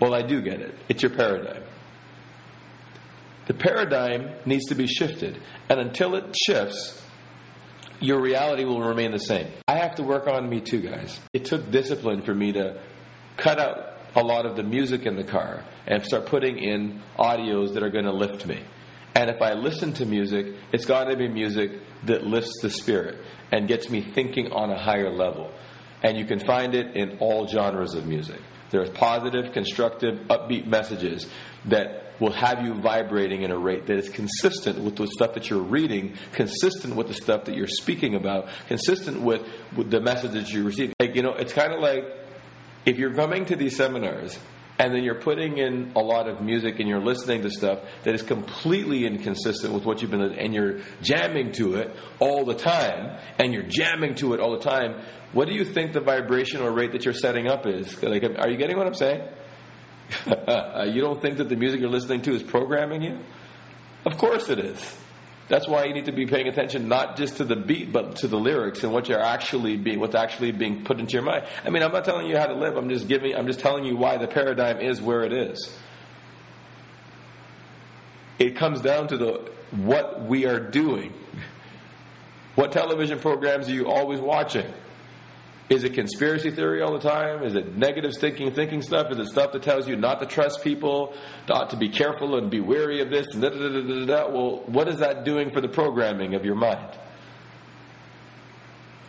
Well, 0.00 0.14
I 0.14 0.22
do 0.22 0.40
get 0.40 0.60
it. 0.60 0.74
It's 0.88 1.02
your 1.02 1.10
paradigm. 1.10 1.62
The 3.48 3.54
paradigm 3.54 4.34
needs 4.44 4.66
to 4.66 4.74
be 4.74 4.86
shifted. 4.86 5.40
And 5.68 5.80
until 5.80 6.14
it 6.14 6.36
shifts, 6.36 7.02
your 7.98 8.20
reality 8.20 8.64
will 8.64 8.82
remain 8.82 9.10
the 9.10 9.18
same. 9.18 9.48
I 9.66 9.78
have 9.78 9.96
to 9.96 10.02
work 10.02 10.28
on 10.28 10.48
me 10.48 10.60
too, 10.60 10.80
guys. 10.80 11.18
It 11.32 11.46
took 11.46 11.70
discipline 11.70 12.22
for 12.22 12.34
me 12.34 12.52
to 12.52 12.80
cut 13.36 13.58
out 13.58 13.96
a 14.14 14.22
lot 14.22 14.44
of 14.44 14.56
the 14.56 14.62
music 14.62 15.06
in 15.06 15.16
the 15.16 15.24
car 15.24 15.64
and 15.86 16.04
start 16.04 16.26
putting 16.26 16.58
in 16.58 17.02
audios 17.18 17.74
that 17.74 17.82
are 17.82 17.90
going 17.90 18.04
to 18.04 18.12
lift 18.12 18.46
me. 18.46 18.62
And 19.14 19.30
if 19.30 19.40
I 19.40 19.54
listen 19.54 19.94
to 19.94 20.06
music, 20.06 20.54
it's 20.72 20.84
got 20.84 21.04
to 21.04 21.16
be 21.16 21.26
music 21.26 21.72
that 22.04 22.24
lifts 22.24 22.60
the 22.60 22.70
spirit 22.70 23.16
and 23.50 23.66
gets 23.66 23.88
me 23.88 24.02
thinking 24.02 24.52
on 24.52 24.70
a 24.70 24.78
higher 24.78 25.10
level. 25.10 25.50
And 26.02 26.18
you 26.18 26.26
can 26.26 26.38
find 26.38 26.74
it 26.74 26.94
in 26.94 27.18
all 27.18 27.48
genres 27.48 27.94
of 27.94 28.06
music. 28.06 28.40
There's 28.70 28.90
positive, 28.90 29.52
constructive, 29.52 30.18
upbeat 30.28 30.66
messages 30.66 31.26
that 31.64 32.07
will 32.20 32.32
have 32.32 32.64
you 32.64 32.74
vibrating 32.74 33.42
in 33.42 33.50
a 33.50 33.58
rate 33.58 33.86
that 33.86 33.96
is 33.98 34.08
consistent 34.08 34.78
with 34.78 34.96
the 34.96 35.06
stuff 35.06 35.34
that 35.34 35.50
you're 35.50 35.62
reading, 35.62 36.14
consistent 36.32 36.96
with 36.96 37.08
the 37.08 37.14
stuff 37.14 37.44
that 37.44 37.54
you're 37.54 37.66
speaking 37.66 38.14
about, 38.14 38.48
consistent 38.66 39.20
with, 39.20 39.42
with 39.76 39.90
the 39.90 40.00
message 40.00 40.32
that 40.32 40.52
you 40.52 40.64
receive. 40.64 40.92
Like, 41.00 41.14
you 41.14 41.22
know, 41.22 41.34
it's 41.34 41.52
kind 41.52 41.72
of 41.72 41.80
like 41.80 42.04
if 42.84 42.98
you're 42.98 43.14
coming 43.14 43.44
to 43.46 43.56
these 43.56 43.76
seminars 43.76 44.38
and 44.78 44.94
then 44.94 45.02
you're 45.02 45.20
putting 45.20 45.58
in 45.58 45.92
a 45.96 46.00
lot 46.00 46.28
of 46.28 46.40
music 46.40 46.78
and 46.78 46.88
you're 46.88 47.04
listening 47.04 47.42
to 47.42 47.50
stuff 47.50 47.80
that 48.04 48.14
is 48.14 48.22
completely 48.22 49.04
inconsistent 49.04 49.74
with 49.74 49.84
what 49.84 50.00
you've 50.00 50.10
been 50.10 50.20
and 50.20 50.54
you're 50.54 50.80
jamming 51.02 51.52
to 51.52 51.74
it 51.74 51.94
all 52.20 52.44
the 52.44 52.54
time 52.54 53.18
and 53.38 53.52
you're 53.52 53.64
jamming 53.64 54.14
to 54.14 54.34
it 54.34 54.40
all 54.40 54.52
the 54.52 54.64
time 54.64 55.02
what 55.32 55.48
do 55.48 55.54
you 55.54 55.64
think 55.64 55.92
the 55.92 56.00
vibrational 56.00 56.70
rate 56.70 56.92
that 56.92 57.04
you're 57.04 57.12
setting 57.12 57.48
up 57.48 57.66
is 57.66 58.00
like 58.02 58.22
are 58.38 58.48
you 58.48 58.56
getting 58.56 58.76
what 58.76 58.86
i'm 58.86 58.94
saying 58.94 59.20
you 60.86 61.00
don't 61.00 61.20
think 61.20 61.38
that 61.38 61.48
the 61.48 61.56
music 61.56 61.80
you're 61.80 61.90
listening 61.90 62.22
to 62.22 62.34
is 62.34 62.42
programming 62.42 63.02
you? 63.02 63.18
Of 64.04 64.16
course 64.16 64.48
it 64.48 64.58
is. 64.58 64.96
That's 65.48 65.66
why 65.66 65.84
you 65.84 65.94
need 65.94 66.04
to 66.06 66.12
be 66.12 66.26
paying 66.26 66.46
attention 66.46 66.88
not 66.88 67.16
just 67.16 67.38
to 67.38 67.44
the 67.44 67.56
beat, 67.56 67.90
but 67.90 68.16
to 68.16 68.28
the 68.28 68.36
lyrics 68.38 68.84
and 68.84 68.92
what 68.92 69.08
you're 69.08 69.20
actually 69.20 69.78
being, 69.78 69.98
what's 69.98 70.14
actually 70.14 70.52
being 70.52 70.84
put 70.84 71.00
into 71.00 71.14
your 71.14 71.22
mind. 71.22 71.46
I 71.64 71.70
mean, 71.70 71.82
I'm 71.82 71.92
not 71.92 72.04
telling 72.04 72.26
you 72.26 72.36
how 72.36 72.46
to 72.46 72.54
live. 72.54 72.76
I'm 72.76 72.90
just 72.90 73.08
giving, 73.08 73.34
I'm 73.34 73.46
just 73.46 73.60
telling 73.60 73.84
you 73.84 73.96
why 73.96 74.18
the 74.18 74.28
paradigm 74.28 74.78
is 74.80 75.00
where 75.00 75.24
it 75.24 75.32
is. 75.32 75.74
It 78.38 78.56
comes 78.56 78.82
down 78.82 79.08
to 79.08 79.16
the 79.16 79.50
what 79.72 80.22
we 80.24 80.46
are 80.46 80.60
doing. 80.60 81.12
What 82.54 82.72
television 82.72 83.18
programs 83.18 83.68
are 83.68 83.72
you 83.72 83.88
always 83.88 84.20
watching? 84.20 84.66
Is 85.68 85.84
it 85.84 85.92
conspiracy 85.92 86.50
theory 86.50 86.80
all 86.80 86.92
the 86.92 86.98
time? 86.98 87.42
Is 87.42 87.54
it 87.54 87.76
negative 87.76 88.12
thinking, 88.18 88.52
thinking 88.54 88.80
stuff? 88.80 89.10
Is 89.10 89.18
it 89.18 89.26
stuff 89.26 89.52
that 89.52 89.62
tells 89.62 89.86
you 89.86 89.96
not 89.96 90.20
to 90.20 90.26
trust 90.26 90.62
people, 90.64 91.14
not 91.46 91.70
to 91.70 91.76
be 91.76 91.90
careful 91.90 92.38
and 92.38 92.50
be 92.50 92.60
wary 92.60 93.02
of 93.02 93.10
this? 93.10 93.26
And 93.34 93.42
da, 93.42 93.50
da, 93.50 93.56
da, 93.56 93.80
da, 93.82 94.06
da, 94.06 94.30
Well, 94.30 94.62
what 94.66 94.88
is 94.88 95.00
that 95.00 95.24
doing 95.24 95.50
for 95.50 95.60
the 95.60 95.68
programming 95.68 96.34
of 96.34 96.44
your 96.44 96.54
mind? 96.54 96.96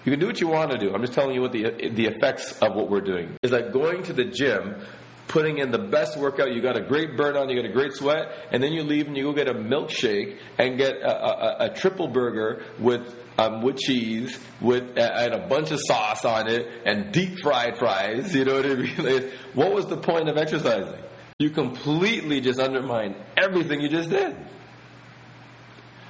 You 0.04 0.12
can 0.12 0.20
do 0.20 0.28
what 0.28 0.42
you 0.42 0.48
want 0.48 0.72
to 0.72 0.78
do. 0.78 0.94
I'm 0.94 1.02
just 1.02 1.14
telling 1.14 1.36
you 1.36 1.42
what 1.42 1.52
the 1.52 1.92
the 1.94 2.08
effects 2.08 2.58
of 2.60 2.74
what 2.74 2.90
we're 2.90 3.02
doing 3.02 3.38
is 3.44 3.52
like 3.52 3.72
going 3.72 4.04
to 4.04 4.14
the 4.14 4.26
gym, 4.26 4.82
putting 5.30 5.60
in 5.60 5.72
the 5.72 5.78
best 5.80 6.18
workout. 6.18 6.52
You 6.54 6.62
got 6.62 6.76
a 6.76 6.82
great 6.82 7.12
burnout, 7.16 7.50
you 7.50 7.56
got 7.56 7.70
a 7.70 7.74
great 7.74 7.94
sweat, 7.94 8.28
and 8.52 8.62
then 8.62 8.74
you 8.74 8.84
leave 8.84 9.08
and 9.08 9.16
you 9.16 9.24
go 9.24 9.34
get 9.34 9.48
a 9.48 9.54
milkshake 9.54 10.38
and 10.58 10.78
get 10.78 10.96
a, 10.96 11.10
a, 11.10 11.66
a 11.68 11.74
triple 11.74 12.10
burger 12.10 12.66
with 12.80 13.16
um, 13.38 13.62
with 13.62 13.78
cheese, 13.78 14.38
with 14.60 14.98
uh, 14.98 15.02
and 15.02 15.34
a 15.34 15.48
bunch 15.48 15.72
of 15.72 15.80
sauce 15.82 16.26
on 16.26 16.50
it, 16.50 16.68
and 16.86 17.14
deep 17.14 17.40
fried 17.40 17.78
fries. 17.78 18.36
You 18.36 18.44
know 18.44 18.56
what 18.56 18.66
I 18.66 18.76
mean? 18.76 19.32
what 19.54 19.74
was 19.74 19.86
the 19.86 19.98
point 19.98 20.28
of 20.28 20.36
exercising? 20.36 21.02
You 21.38 21.52
completely 21.52 22.42
just 22.42 22.60
undermine 22.60 23.16
everything 23.38 23.80
you 23.80 23.88
just 23.88 24.10
did. 24.10 24.36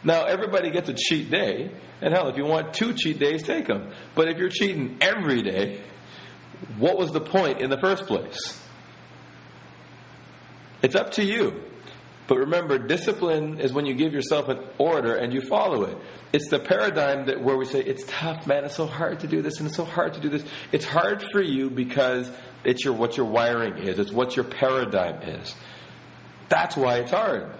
Now 0.03 0.23
everybody 0.23 0.71
gets 0.71 0.89
a 0.89 0.93
cheat 0.93 1.29
day, 1.29 1.71
and 2.01 2.13
hell, 2.13 2.29
if 2.29 2.37
you 2.37 2.45
want 2.45 2.73
two 2.73 2.93
cheat 2.93 3.19
days, 3.19 3.43
take 3.43 3.67
them. 3.67 3.91
But 4.15 4.29
if 4.29 4.37
you're 4.37 4.49
cheating 4.49 4.97
every 5.01 5.43
day, 5.43 5.81
what 6.77 6.97
was 6.97 7.11
the 7.11 7.21
point 7.21 7.61
in 7.61 7.69
the 7.69 7.77
first 7.79 8.05
place? 8.07 8.59
It's 10.81 10.95
up 10.95 11.11
to 11.11 11.23
you. 11.23 11.63
But 12.27 12.37
remember, 12.37 12.77
discipline 12.77 13.59
is 13.59 13.73
when 13.73 13.87
you 13.87 13.95
give 13.95 14.13
yourself 14.13 14.49
an 14.49 14.59
order 14.77 15.15
and 15.15 15.33
you 15.33 15.41
follow 15.41 15.85
it. 15.85 15.97
It's 16.31 16.47
the 16.49 16.59
paradigm 16.59 17.25
that 17.25 17.41
where 17.41 17.57
we 17.57 17.65
say 17.65 17.79
it's 17.79 18.03
tough, 18.07 18.45
man. 18.45 18.65
It's 18.65 18.75
so 18.75 18.85
hard 18.85 19.21
to 19.21 19.27
do 19.27 19.41
this, 19.41 19.57
and 19.57 19.65
it's 19.65 19.75
so 19.75 19.83
hard 19.83 20.13
to 20.13 20.19
do 20.19 20.29
this. 20.29 20.43
It's 20.71 20.85
hard 20.85 21.23
for 21.31 21.41
you 21.41 21.71
because 21.71 22.31
it's 22.63 22.85
your 22.85 22.93
what 22.93 23.17
your 23.17 23.25
wiring 23.25 23.79
is. 23.79 23.97
It's 23.97 24.11
what 24.11 24.35
your 24.35 24.45
paradigm 24.45 25.23
is. 25.23 25.55
That's 26.49 26.77
why 26.77 26.97
it's 26.97 27.09
hard. 27.09 27.51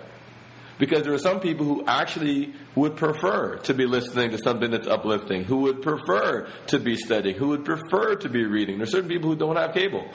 Because 0.80 1.04
there 1.04 1.14
are 1.14 1.20
some 1.20 1.42
people 1.42 1.66
who 1.66 1.84
actually 1.86 2.54
would 2.74 2.96
prefer 2.96 3.58
to 3.58 3.74
be 3.74 3.86
listening 3.86 4.32
to 4.32 4.38
something 4.38 4.72
that's 4.72 4.88
uplifting, 4.88 5.44
who 5.44 5.58
would 5.58 5.82
prefer 5.82 6.48
to 6.68 6.80
be 6.80 6.96
studying, 6.96 7.36
who 7.36 7.50
would 7.50 7.66
prefer 7.66 8.16
to 8.16 8.30
be 8.30 8.46
reading. 8.46 8.78
There 8.78 8.84
are 8.84 8.90
certain 8.90 9.10
people 9.10 9.30
who 9.30 9.36
don't 9.36 9.58
have 9.58 9.74
cable. 9.74 10.10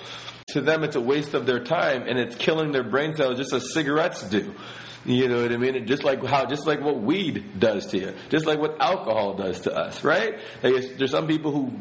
To 0.49 0.63
them, 0.63 0.83
it's 0.83 0.97
a 0.97 1.01
waste 1.01 1.35
of 1.35 1.47
their 1.47 1.63
time 1.63 2.05
and 2.09 2.19
it's 2.19 2.35
killing 2.37 2.73
their 2.73 2.83
brain 2.83 3.15
cells 3.15 3.37
just 3.37 3.53
as 3.53 3.73
cigarettes 3.75 4.23
do. 4.23 4.55
You 5.05 5.29
know 5.29 5.43
what 5.43 5.53
I 5.53 5.59
mean? 5.59 5.87
Just 5.87 6.03
like 6.03 6.25
how, 6.25 6.47
just 6.47 6.67
like 6.67 6.81
what 6.81 6.99
weed 6.99 7.61
does 7.61 7.87
to 7.89 7.99
you, 7.99 8.15
just 8.31 8.47
like 8.47 8.59
what 8.59 8.81
alcohol 8.81 9.35
does 9.35 9.61
to 9.63 9.77
us, 9.77 10.03
right? 10.03 10.39
There's 10.63 11.11
some 11.11 11.27
people 11.27 11.53
who 11.53 11.79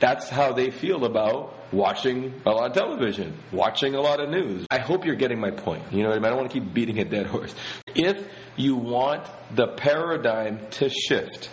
that's 0.00 0.28
how 0.28 0.52
they 0.52 0.70
feel 0.70 1.04
about 1.04 1.54
watching 1.72 2.40
a 2.46 2.50
lot 2.50 2.70
of 2.70 2.76
television, 2.76 3.36
watching 3.52 3.94
a 3.94 4.00
lot 4.00 4.20
of 4.20 4.28
news. 4.28 4.66
I 4.70 4.78
hope 4.78 5.04
you're 5.04 5.16
getting 5.16 5.40
my 5.40 5.50
point. 5.50 5.82
You 5.90 6.02
know 6.02 6.10
what 6.10 6.16
I 6.16 6.18
mean? 6.18 6.26
I 6.26 6.28
don't 6.30 6.38
want 6.38 6.50
to 6.50 6.60
keep 6.60 6.72
beating 6.72 6.98
a 6.98 7.04
dead 7.04 7.26
horse. 7.26 7.54
If 7.94 8.26
you 8.56 8.76
want 8.76 9.26
the 9.54 9.68
paradigm 9.68 10.60
to 10.72 10.88
shift, 10.88 11.50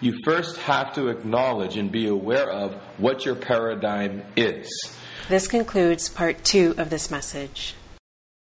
you 0.00 0.18
first 0.24 0.56
have 0.58 0.94
to 0.94 1.08
acknowledge 1.08 1.76
and 1.76 1.92
be 1.92 2.06
aware 2.06 2.50
of 2.50 2.74
what 2.98 3.24
your 3.24 3.34
paradigm 3.34 4.22
is. 4.36 4.68
This 5.28 5.46
concludes 5.46 6.08
part 6.08 6.42
two 6.42 6.74
of 6.78 6.90
this 6.90 7.10
message. 7.10 7.74